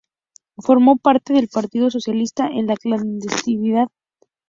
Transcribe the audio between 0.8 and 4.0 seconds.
parte del Partido Socialista en la clandestinidad.